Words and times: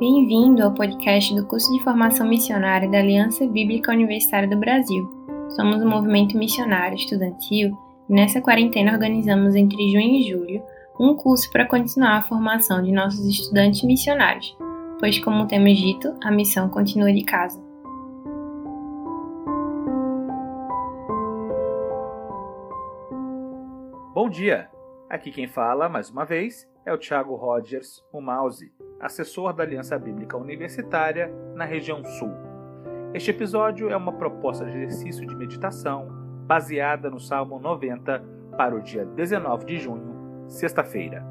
Bem-vindo 0.00 0.64
ao 0.64 0.72
podcast 0.72 1.34
do 1.34 1.44
curso 1.46 1.70
de 1.74 1.84
formação 1.84 2.26
missionária 2.26 2.88
da 2.88 3.00
Aliança 3.00 3.46
Bíblica 3.46 3.92
Universitária 3.92 4.48
do 4.48 4.56
Brasil. 4.56 5.06
Somos 5.50 5.82
um 5.82 5.90
movimento 5.90 6.38
missionário 6.38 6.96
estudantil 6.96 7.76
e 8.08 8.14
nessa 8.14 8.40
quarentena 8.40 8.94
organizamos 8.94 9.54
entre 9.54 9.76
junho 9.92 10.16
e 10.16 10.22
julho 10.22 10.62
um 10.98 11.14
curso 11.14 11.52
para 11.52 11.66
continuar 11.66 12.16
a 12.16 12.22
formação 12.22 12.82
de 12.82 12.90
nossos 12.90 13.26
estudantes 13.26 13.82
missionários, 13.82 14.56
pois, 14.98 15.18
como 15.18 15.46
temos 15.46 15.76
dito, 15.76 16.16
a 16.24 16.30
missão 16.30 16.70
continua 16.70 17.12
de 17.12 17.22
casa. 17.22 17.62
Bom 24.14 24.30
dia! 24.30 24.70
Aqui 25.10 25.30
quem 25.30 25.46
fala, 25.46 25.90
mais 25.90 26.08
uma 26.08 26.24
vez, 26.24 26.66
é 26.86 26.92
o 26.94 26.96
Thiago 26.96 27.34
Rogers, 27.34 28.02
o 28.10 28.20
Mouse, 28.22 28.72
assessor 29.00 29.52
da 29.52 29.62
Aliança 29.62 29.98
Bíblica 29.98 30.36
Universitária 30.36 31.32
na 31.54 31.64
região 31.64 32.04
Sul. 32.04 32.32
Este 33.14 33.30
episódio 33.30 33.90
é 33.90 33.96
uma 33.96 34.12
proposta 34.12 34.64
de 34.64 34.72
exercício 34.72 35.26
de 35.26 35.34
meditação 35.34 36.08
baseada 36.46 37.10
no 37.10 37.18
Salmo 37.18 37.58
90 37.58 38.22
para 38.56 38.74
o 38.74 38.80
dia 38.80 39.04
19 39.04 39.64
de 39.64 39.78
junho, 39.78 40.44
sexta-feira. 40.48 41.24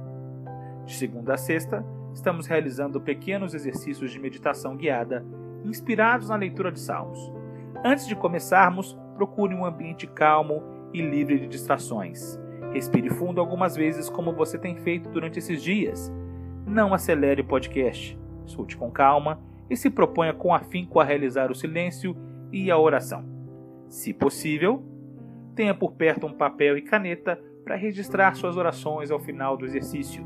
De 0.86 0.96
segunda 0.96 1.36
a 1.36 1.38
sexta, 1.38 1.86
estamos 2.14 2.48
realizando 2.48 3.00
pequenos 3.00 3.54
exercícios 3.54 4.12
de 4.12 4.20
meditação 4.20 4.76
guiada 4.76 5.26
inspirados 5.64 6.30
na 6.30 6.36
leitura 6.36 6.72
de 6.72 6.80
Salmos. 6.80 7.32
Antes 7.84 8.08
de 8.08 8.16
começarmos, 8.16 8.98
procure 9.16 9.54
um 9.54 9.66
ambiente 9.66 10.08
calmo 10.08 10.64
e 10.94 11.02
livre 11.02 11.38
de 11.38 11.48
distrações 11.48 12.40
Respire 12.72 13.10
fundo 13.10 13.42
algumas 13.42 13.76
vezes, 13.76 14.10
como 14.10 14.32
você 14.32 14.58
tem 14.58 14.76
feito 14.76 15.10
durante 15.10 15.40
esses 15.40 15.62
dias. 15.62 16.12
Não 16.70 16.94
acelere 16.94 17.42
o 17.42 17.46
podcast. 17.46 18.16
Escute 18.46 18.78
com 18.78 18.92
calma 18.92 19.42
e 19.68 19.76
se 19.76 19.90
proponha 19.90 20.36
com 20.36 20.54
afinco 20.54 21.00
a 21.00 21.04
realizar 21.04 21.50
o 21.50 21.56
silêncio 21.56 22.16
e 22.54 22.70
a 22.70 22.78
oração. 22.78 23.26
Se 23.90 24.14
possível, 24.14 24.84
tenha 25.56 25.74
por 25.74 25.94
perto 25.94 26.28
um 26.28 26.34
papel 26.34 26.78
e 26.78 26.84
caneta 26.84 27.42
para 27.64 27.76
registrar 27.76 28.36
suas 28.36 28.56
orações 28.56 29.10
ao 29.10 29.20
final 29.20 29.58
do 29.58 29.66
exercício. 29.66 30.24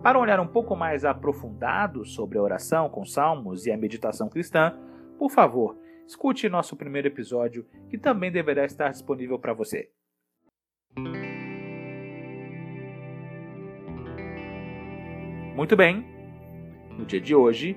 Para 0.00 0.18
olhar 0.18 0.38
um 0.38 0.46
pouco 0.46 0.76
mais 0.76 1.04
aprofundado 1.04 2.04
sobre 2.04 2.38
a 2.38 2.42
oração 2.42 2.88
com 2.88 3.04
salmos 3.04 3.66
e 3.66 3.72
a 3.72 3.76
meditação 3.76 4.28
cristã, 4.28 4.78
por 5.18 5.28
favor, 5.28 5.76
escute 6.06 6.48
nosso 6.48 6.76
primeiro 6.76 7.08
episódio, 7.08 7.66
que 7.88 7.98
também 7.98 8.30
deverá 8.30 8.64
estar 8.64 8.90
disponível 8.90 9.40
para 9.40 9.52
você. 9.52 9.90
Muito 15.54 15.76
bem, 15.76 16.06
no 16.96 17.04
dia 17.04 17.20
de 17.20 17.34
hoje, 17.34 17.76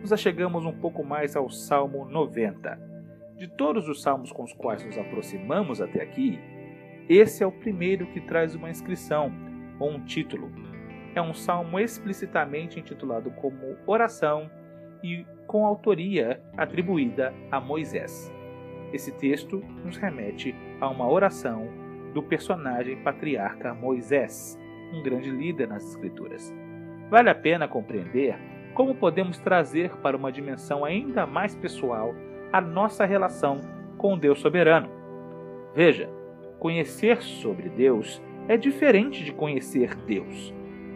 nos 0.00 0.10
achegamos 0.10 0.64
um 0.64 0.72
pouco 0.72 1.04
mais 1.04 1.36
ao 1.36 1.50
Salmo 1.50 2.06
90. 2.06 2.78
De 3.36 3.46
todos 3.46 3.88
os 3.88 4.00
salmos 4.00 4.32
com 4.32 4.42
os 4.42 4.54
quais 4.54 4.84
nos 4.84 4.96
aproximamos 4.96 5.82
até 5.82 6.02
aqui, 6.02 6.40
esse 7.08 7.42
é 7.42 7.46
o 7.46 7.52
primeiro 7.52 8.06
que 8.06 8.22
traz 8.22 8.54
uma 8.54 8.70
inscrição 8.70 9.30
ou 9.78 9.90
um 9.90 10.04
título. 10.04 10.50
É 11.14 11.20
um 11.20 11.34
salmo 11.34 11.78
explicitamente 11.78 12.80
intitulado 12.80 13.30
como 13.32 13.76
Oração 13.86 14.50
e 15.04 15.26
com 15.46 15.66
autoria 15.66 16.40
atribuída 16.56 17.34
a 17.50 17.60
Moisés. 17.60 18.32
Esse 18.94 19.12
texto 19.12 19.62
nos 19.84 19.98
remete 19.98 20.54
a 20.80 20.88
uma 20.88 21.08
oração 21.08 21.68
do 22.14 22.22
personagem 22.22 22.96
patriarca 23.02 23.74
Moisés, 23.74 24.58
um 24.92 25.02
grande 25.02 25.30
líder 25.30 25.68
nas 25.68 25.84
Escrituras. 25.84 26.52
Vale 27.10 27.28
a 27.28 27.34
pena 27.34 27.66
compreender 27.66 28.38
como 28.72 28.94
podemos 28.94 29.38
trazer 29.38 29.90
para 29.96 30.16
uma 30.16 30.30
dimensão 30.30 30.84
ainda 30.84 31.26
mais 31.26 31.56
pessoal 31.56 32.14
a 32.52 32.60
nossa 32.60 33.04
relação 33.04 33.60
com 33.98 34.16
Deus 34.16 34.38
soberano. 34.40 34.88
Veja, 35.74 36.08
conhecer 36.58 37.20
sobre 37.20 37.68
Deus 37.68 38.22
é 38.48 38.56
diferente 38.56 39.24
de 39.24 39.32
conhecer 39.32 39.94
Deus. 39.94 40.54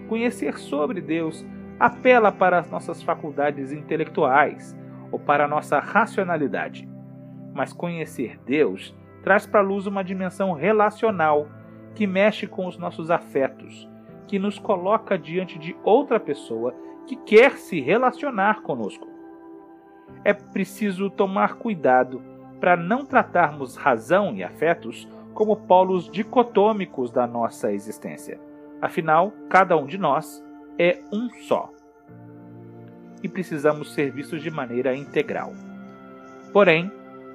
Conhecer 0.08 0.56
sobre 0.56 1.00
Deus 1.00 1.44
apela 1.78 2.30
para 2.30 2.58
as 2.58 2.70
nossas 2.70 3.02
faculdades 3.02 3.72
intelectuais 3.72 4.76
ou 5.10 5.18
para 5.18 5.44
a 5.44 5.48
nossa 5.48 5.80
racionalidade. 5.80 6.88
Mas 7.52 7.72
conhecer 7.72 8.38
Deus 8.46 8.96
traz 9.22 9.46
para 9.46 9.60
a 9.60 9.64
luz 9.64 9.86
uma 9.86 10.04
dimensão 10.04 10.52
relacional 10.52 11.48
que 11.94 12.06
mexe 12.06 12.46
com 12.46 12.66
os 12.66 12.76
nossos 12.76 13.10
afetos, 13.10 13.88
que 14.26 14.38
nos 14.38 14.58
coloca 14.58 15.18
diante 15.18 15.58
de 15.58 15.76
outra 15.84 16.18
pessoa 16.18 16.74
que 17.06 17.16
quer 17.16 17.58
se 17.58 17.80
relacionar 17.80 18.62
conosco. 18.62 19.06
É 20.24 20.32
preciso 20.32 21.10
tomar 21.10 21.54
cuidado 21.54 22.22
para 22.60 22.76
não 22.76 23.04
tratarmos 23.04 23.76
razão 23.76 24.34
e 24.34 24.42
afetos 24.42 25.08
como 25.34 25.56
polos 25.56 26.08
dicotômicos 26.08 27.10
da 27.10 27.26
nossa 27.26 27.72
existência. 27.72 28.40
Afinal, 28.80 29.32
cada 29.48 29.76
um 29.76 29.86
de 29.86 29.98
nós 29.98 30.42
é 30.78 31.00
um 31.12 31.28
só. 31.46 31.70
E 33.22 33.28
precisamos 33.28 33.92
ser 33.94 34.12
vistos 34.12 34.42
de 34.42 34.50
maneira 34.50 34.94
integral. 34.94 35.52
Porém, 36.52 36.90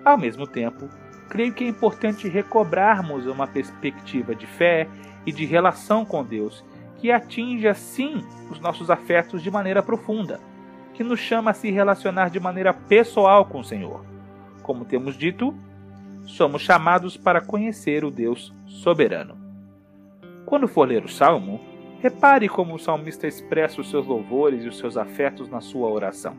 ao 0.05 0.17
mesmo 0.17 0.47
tempo, 0.47 0.87
creio 1.29 1.53
que 1.53 1.63
é 1.63 1.67
importante 1.67 2.27
recobrarmos 2.27 3.27
uma 3.27 3.45
perspectiva 3.45 4.33
de 4.33 4.47
fé 4.47 4.87
e 5.25 5.31
de 5.31 5.45
relação 5.45 6.05
com 6.05 6.23
Deus 6.23 6.63
que 6.99 7.11
atinge 7.11 7.67
assim 7.67 8.23
os 8.51 8.59
nossos 8.59 8.89
afetos 8.89 9.41
de 9.41 9.49
maneira 9.49 9.81
profunda, 9.81 10.39
que 10.93 11.03
nos 11.03 11.19
chama 11.19 11.51
a 11.51 11.53
se 11.53 11.71
relacionar 11.71 12.29
de 12.29 12.39
maneira 12.39 12.73
pessoal 12.73 13.45
com 13.45 13.59
o 13.59 13.63
Senhor. 13.63 14.05
Como 14.61 14.85
temos 14.85 15.17
dito, 15.17 15.55
somos 16.25 16.61
chamados 16.61 17.15
para 17.15 17.41
conhecer 17.41 18.03
o 18.03 18.11
Deus 18.11 18.53
soberano. 18.65 19.37
Quando 20.45 20.67
for 20.67 20.87
ler 20.87 21.05
o 21.05 21.09
salmo, 21.09 21.61
repare 22.01 22.49
como 22.49 22.75
o 22.75 22.79
salmista 22.79 23.27
expressa 23.27 23.79
os 23.79 23.89
seus 23.89 24.05
louvores 24.05 24.65
e 24.65 24.67
os 24.67 24.77
seus 24.77 24.97
afetos 24.97 25.49
na 25.49 25.61
sua 25.61 25.89
oração. 25.89 26.35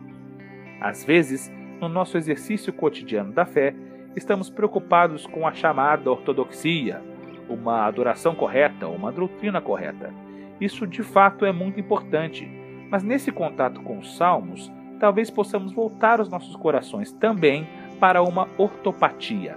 Às 0.80 1.04
vezes, 1.04 1.50
no 1.80 1.88
nosso 1.88 2.18
exercício 2.18 2.72
cotidiano 2.72 3.32
da 3.32 3.46
fé, 3.46 3.74
estamos 4.14 4.50
preocupados 4.50 5.26
com 5.26 5.46
a 5.46 5.54
chamada 5.54 6.10
ortodoxia, 6.10 7.02
uma 7.48 7.86
adoração 7.86 8.34
correta, 8.34 8.86
uma 8.86 9.10
doutrina 9.10 9.60
correta 9.60 10.12
isso 10.60 10.86
de 10.86 11.02
fato 11.02 11.44
é 11.44 11.52
muito 11.52 11.80
importante, 11.80 12.48
mas 12.90 13.02
nesse 13.02 13.32
contato 13.32 13.80
com 13.82 13.98
os 13.98 14.16
salmos, 14.16 14.70
talvez 14.98 15.30
possamos 15.30 15.72
voltar 15.72 16.20
os 16.20 16.28
nossos 16.28 16.54
corações 16.56 17.12
também 17.12 17.66
para 17.98 18.22
uma 18.22 18.48
ortopatia, 18.58 19.56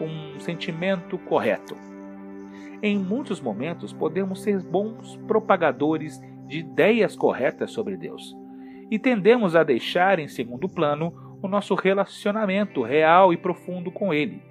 um 0.00 0.40
sentimento 0.40 1.18
correto. 1.18 1.76
Em 2.82 2.98
muitos 2.98 3.40
momentos 3.40 3.92
podemos 3.92 4.42
ser 4.42 4.62
bons 4.62 5.16
propagadores 5.26 6.20
de 6.46 6.58
ideias 6.58 7.16
corretas 7.16 7.70
sobre 7.70 7.96
Deus 7.96 8.36
e 8.90 8.98
tendemos 8.98 9.56
a 9.56 9.62
deixar 9.62 10.18
em 10.18 10.28
segundo 10.28 10.68
plano 10.68 11.38
o 11.42 11.48
nosso 11.48 11.74
relacionamento 11.74 12.82
real 12.82 13.32
e 13.32 13.36
profundo 13.36 13.90
com 13.90 14.14
Ele, 14.14 14.42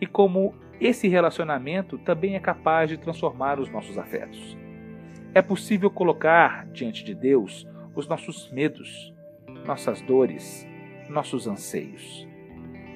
e 0.00 0.06
como 0.06 0.54
esse 0.80 1.08
relacionamento 1.08 1.96
também 1.98 2.34
é 2.34 2.40
capaz 2.40 2.90
de 2.90 2.98
transformar 2.98 3.60
os 3.60 3.70
nossos 3.70 3.96
afetos. 3.96 4.61
É 5.34 5.40
possível 5.40 5.90
colocar 5.90 6.66
diante 6.66 7.02
de 7.02 7.14
Deus 7.14 7.66
os 7.94 8.06
nossos 8.06 8.50
medos, 8.50 9.14
nossas 9.66 10.02
dores, 10.02 10.66
nossos 11.08 11.46
anseios. 11.46 12.28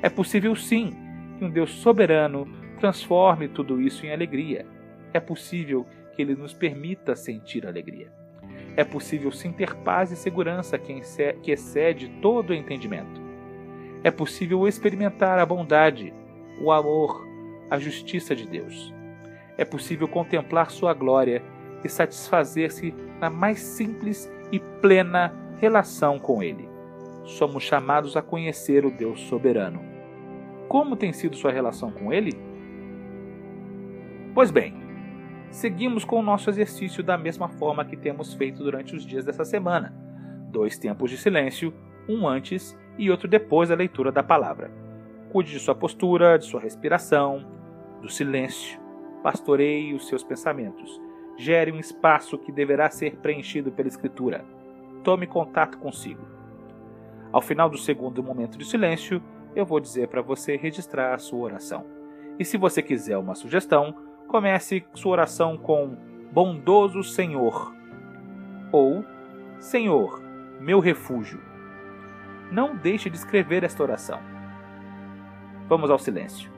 É 0.03 0.11
possível 0.11 0.55
sim 0.55 0.93
que 1.39 1.45
um 1.47 1.51
Deus 1.51 1.71
soberano 1.71 2.47
transforme 2.79 3.49
tudo 3.49 3.81
isso 3.81 4.05
em 4.05 4.13
alegria. 4.13 4.67
É 5.15 5.21
possível 5.21 5.87
que 6.15 6.21
Ele 6.21 6.35
nos 6.35 6.53
permita 6.53 7.17
sentir 7.17 7.67
alegria. 7.67 8.13
É 8.77 8.85
possível 8.85 9.33
sim 9.33 9.51
ter 9.51 9.75
paz 9.77 10.13
e 10.13 10.17
segurança 10.17 10.79
que 10.79 11.51
excede 11.51 12.11
todo 12.21 12.51
o 12.51 12.55
entendimento. 12.55 13.19
É 14.05 14.11
possível 14.11 14.69
experimentar 14.69 15.39
a 15.39 15.47
bondade, 15.47 16.13
o 16.61 16.71
amor, 16.71 17.27
a 17.71 17.79
justiça 17.79 18.37
de 18.37 18.47
Deus. 18.47 18.93
É 19.57 19.65
possível 19.65 20.07
contemplar 20.07 20.71
Sua 20.71 20.93
glória 20.93 21.43
e 21.87 21.89
satisfazer-se 21.89 22.93
na 23.19 23.31
mais 23.31 23.61
simples 23.61 24.31
e 24.53 24.61
plena 24.61 25.33
relação 25.59 26.19
com 26.19 26.43
Ele. 26.43 26.69
Somos 27.25 27.63
chamados 27.63 28.17
a 28.17 28.23
conhecer 28.23 28.85
o 28.85 28.91
Deus 28.91 29.21
soberano. 29.23 29.81
Como 30.69 30.97
tem 30.97 31.13
sido 31.13 31.37
sua 31.37 31.51
relação 31.51 31.91
com 31.91 32.13
Ele? 32.13 32.33
Pois 34.35 34.51
bem, 34.51 34.75
seguimos 35.51 36.05
com 36.05 36.21
o 36.21 36.23
nosso 36.23 36.51
exercício 36.51 37.03
da 37.03 37.17
mesma 37.17 37.49
forma 37.49 37.85
que 37.85 37.97
temos 37.97 38.35
feito 38.35 38.63
durante 38.63 38.95
os 38.95 39.07
dias 39.07 39.25
dessa 39.25 39.45
semana. 39.45 39.95
Dois 40.51 40.79
tempos 40.79 41.11
de 41.11 41.17
silêncio, 41.17 41.73
um 42.09 42.29
antes 42.29 42.79
e 42.99 43.11
outro 43.11 43.27
depois 43.27 43.71
da 43.71 43.75
leitura 43.75 44.13
da 44.13 44.23
palavra. 44.23 44.71
Cuide 45.31 45.53
de 45.53 45.59
sua 45.59 45.75
postura, 45.75 46.39
de 46.39 46.45
sua 46.45 46.61
respiração, 46.61 47.47
do 48.01 48.09
silêncio. 48.09 48.79
Pastoreie 49.23 49.95
os 49.95 50.07
seus 50.07 50.23
pensamentos 50.23 51.06
gere 51.37 51.73
um 51.73 51.79
espaço 51.79 52.39
que 52.39 52.53
deverá 52.53 52.91
ser 52.91 53.17
preenchido 53.17 53.71
pela 53.71 53.89
Escritura. 53.89 54.45
Tome 55.03 55.27
contato 55.27 55.79
consigo. 55.79 56.27
Ao 57.33 57.41
final 57.41 57.69
do 57.69 57.79
segundo 57.79 58.23
momento 58.23 58.57
de 58.57 58.65
silêncio, 58.65 59.23
eu 59.55 59.65
vou 59.65 59.81
dizer 59.81 60.09
para 60.09 60.23
você 60.23 60.57
registrar 60.57 61.15
a 61.15 61.19
sua 61.19 61.41
oração. 61.41 61.85
E 62.39 62.45
se 62.45 62.57
você 62.57 62.83
quiser 62.83 63.17
uma 63.17 63.35
sugestão, 63.35 63.95
comece 64.27 64.85
sua 64.95 65.13
oração 65.13 65.57
com 65.57 65.97
Bondoso 66.33 67.03
Senhor 67.03 67.75
ou 68.73 69.05
Senhor, 69.59 70.23
meu 70.61 70.81
refúgio. 70.81 71.41
Não 72.51 72.77
deixe 72.77 73.09
de 73.09 73.17
escrever 73.17 73.65
esta 73.65 73.83
oração. 73.83 74.21
Vamos 75.69 75.91
ao 75.91 75.99
silêncio. 75.99 76.56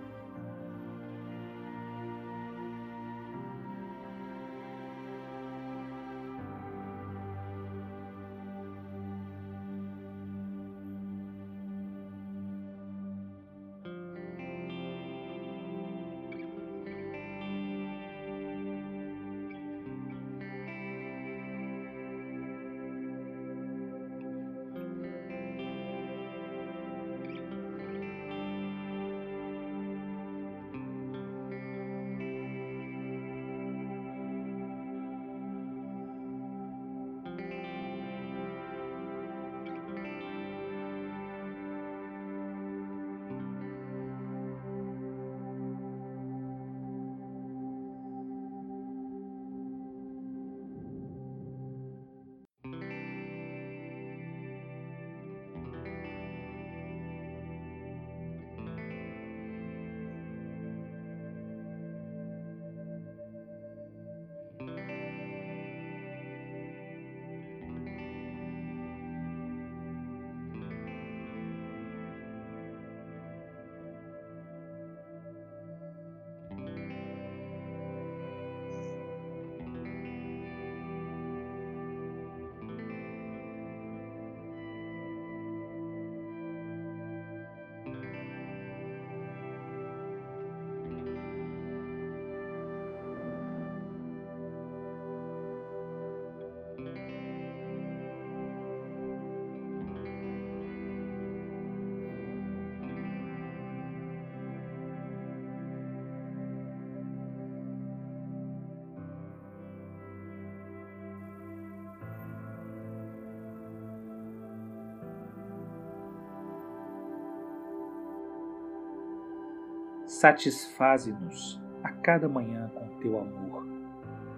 Satisfaze-nos 120.08 121.60
a 121.84 121.90
cada 121.90 122.31
manhã 122.31 122.70
com 122.75 122.88
teu 122.99 123.20
amor, 123.20 123.62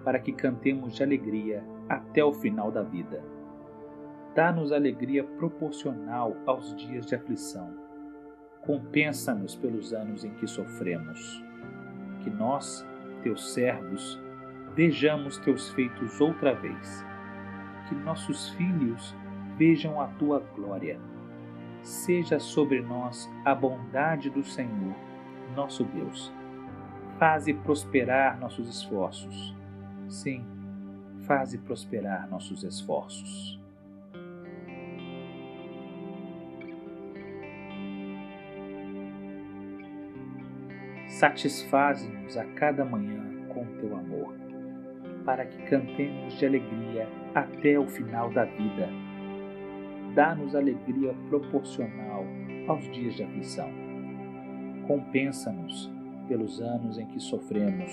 para 0.03 0.19
que 0.19 0.33
cantemos 0.33 0.93
de 0.93 1.01
alegria 1.01 1.63
até 1.87 2.21
o 2.21 2.33
final 2.33 2.69
da 2.69 2.83
vida. 2.83 3.23
Dá-nos 4.35 4.73
alegria 4.73 5.23
proporcional 5.23 6.35
aos 6.45 6.75
dias 6.75 7.05
de 7.05 7.15
aflição. 7.15 7.73
Compensa-nos 8.65 9.55
pelos 9.55 9.93
anos 9.93 10.25
em 10.25 10.31
que 10.31 10.45
sofremos. 10.45 11.41
Que 12.19 12.29
nós, 12.29 12.85
teus 13.23 13.53
servos, 13.53 14.21
vejamos 14.75 15.37
teus 15.37 15.69
feitos 15.69 16.19
outra 16.19 16.53
vez. 16.53 17.05
Que 17.87 17.95
nossos 17.95 18.49
filhos 18.49 19.15
vejam 19.57 20.01
a 20.01 20.07
tua 20.07 20.41
glória. 20.53 20.99
Seja 21.81 22.41
sobre 22.41 22.81
nós 22.81 23.31
a 23.45 23.55
bondade 23.55 24.29
do 24.29 24.43
Senhor 24.43 25.10
nosso 25.55 25.83
Deus. 25.83 26.33
Faze 27.17 27.53
prosperar 27.53 28.39
nossos 28.39 28.67
esforços. 28.67 29.55
Sim, 30.09 30.45
faze 31.25 31.57
prosperar 31.57 32.29
nossos 32.29 32.63
esforços. 32.63 33.59
Satisfaze-nos 41.07 42.35
a 42.35 42.45
cada 42.55 42.83
manhã 42.83 43.21
com 43.49 43.65
teu 43.77 43.95
amor, 43.95 44.33
para 45.23 45.45
que 45.45 45.61
cantemos 45.69 46.33
de 46.39 46.45
alegria 46.45 47.07
até 47.35 47.77
o 47.77 47.87
final 47.87 48.31
da 48.31 48.45
vida. 48.45 48.89
Dá-nos 50.15 50.55
alegria 50.55 51.13
proporcional 51.29 52.25
aos 52.67 52.89
dias 52.91 53.13
de 53.13 53.23
aflição 53.23 53.80
compensa-nos 54.87 55.91
pelos 56.27 56.61
anos 56.61 56.97
em 56.97 57.05
que 57.07 57.19
sofremos. 57.19 57.91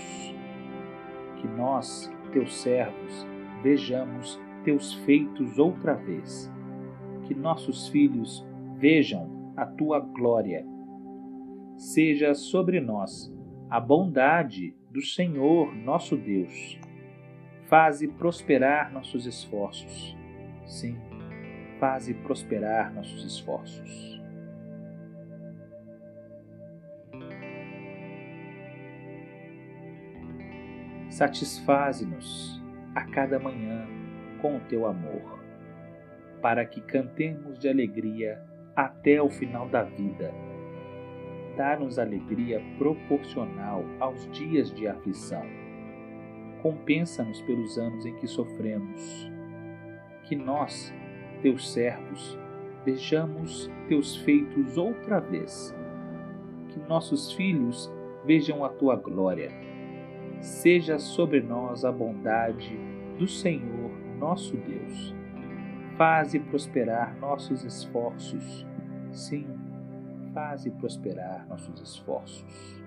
Que 1.41 1.49
nós, 1.49 2.11
teus 2.33 2.57
servos, 2.57 3.27
vejamos 3.63 4.41
teus 4.65 4.95
feitos 4.95 5.59
outra 5.59 5.95
vez. 5.95 6.53
Que 7.25 7.35
nossos 7.35 7.89
filhos 7.89 8.47
vejam 8.77 9.53
a 9.57 9.67
tua 9.67 10.01
glória. 10.01 10.65
Seja 11.77 12.35
sobre 12.35 12.81
nós 12.81 13.33
a 13.71 13.81
bondade 13.81 14.75
do 14.91 15.03
Senhor 15.03 15.75
nosso 15.75 16.17
Deus. 16.17 16.79
Faze 17.65 18.09
prosperar 18.09 18.93
nossos 18.93 19.27
esforços. 19.27 20.17
Sim, 20.67 20.97
faze 21.79 22.15
prosperar 22.15 22.93
nossos 22.95 23.25
esforços. 23.25 24.18
Satisfaze-nos 31.19 32.63
a 32.95 33.03
cada 33.07 33.41
manhã 33.41 33.89
com 34.41 34.57
o 34.57 34.61
teu 34.61 34.87
amor, 34.87 35.41
para 36.41 36.65
que 36.65 36.81
cantemos 36.81 37.59
de 37.59 37.69
alegria 37.69 38.41
até 38.77 39.21
o 39.21 39.29
final 39.29 39.69
da 39.69 39.83
vida. 39.83 40.33
Dá-nos 41.57 41.99
alegria 41.99 42.63
proporcional 42.79 43.85
aos 43.99 44.31
dias 44.31 44.73
de 44.73 44.87
aflição. 44.87 45.43
Compensa-nos 46.63 47.43
pelos 47.43 47.77
anos 47.79 48.07
em 48.07 48.15
que 48.15 48.29
sofremos. 48.29 49.29
Que 50.23 50.37
nós, 50.37 50.95
teus 51.43 51.73
servos, 51.73 52.39
vejamos 52.85 53.69
teus 53.89 54.15
feitos 54.19 54.79
outra 54.79 55.19
vez. 55.19 55.77
Que 56.69 56.79
nossos 56.89 57.33
filhos 57.33 57.93
vejam 58.25 58.65
a 58.65 58.69
tua 58.69 58.95
glória 58.95 59.67
seja 60.41 60.99
sobre 60.99 61.41
nós 61.41 61.85
a 61.85 61.93
bondade 61.93 62.77
do 63.19 63.27
Senhor 63.27 63.91
nosso 64.19 64.57
Deus. 64.57 65.15
Faze 65.97 66.39
prosperar 66.39 67.17
nossos 67.19 67.65
esforços. 67.65 68.67
Sim, 69.11 69.47
faze 70.33 70.71
prosperar 70.71 71.47
nossos 71.49 71.81
esforços. 71.81 72.81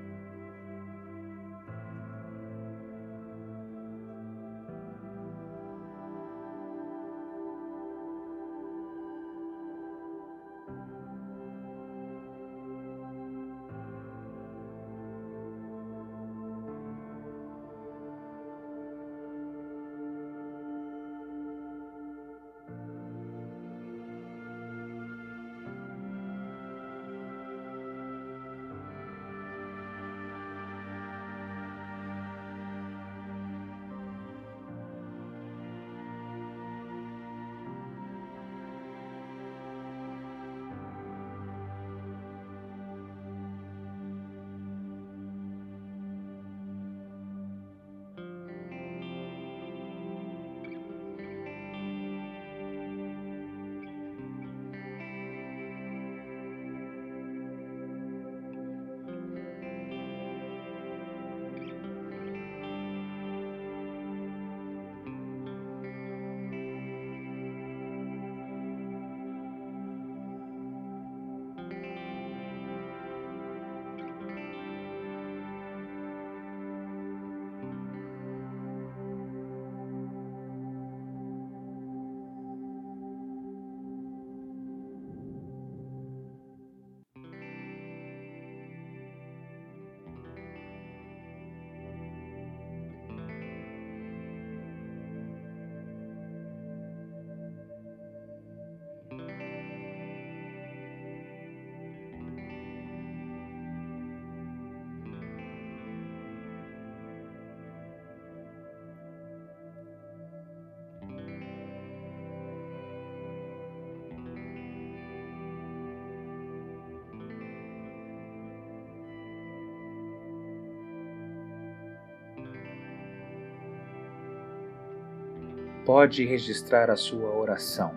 Pode 125.92 126.24
registrar 126.24 126.90
a 126.90 126.96
sua 126.96 127.36
oração. 127.36 127.92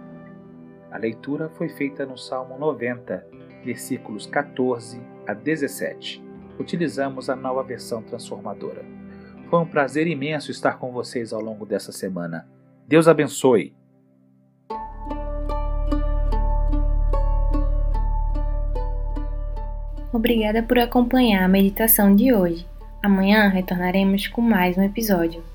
A 0.91 0.99
leitura 0.99 1.49
foi 1.49 1.69
feita 1.69 2.05
no 2.05 2.19
Salmo 2.19 2.59
90, 2.59 3.25
versículos 3.65 4.27
14 4.27 5.01
a 5.25 5.33
17. 5.33 6.21
Utilizamos 6.59 7.31
a 7.31 7.37
nova 7.37 7.63
versão 7.63 8.03
transformadora. 8.03 8.85
Foi 9.49 9.61
um 9.61 9.65
prazer 9.65 10.09
imenso 10.09 10.51
estar 10.51 10.77
com 10.77 10.91
vocês 10.91 11.33
ao 11.33 11.41
longo 11.41 11.65
dessa 11.65 11.93
semana. 11.93 12.49
Deus 12.85 13.07
abençoe. 13.07 13.73
Obrigada 20.13 20.65
por 20.65 20.81
acompanhar 20.81 21.45
a 21.45 21.49
meditação 21.49 22.17
de 22.17 22.35
hoje. 22.35 22.67
Amanhã 23.01 23.47
retornaremos 23.47 24.27
com 24.27 24.41
mais 24.41 24.77
um 24.77 24.83
episódio. 24.83 25.54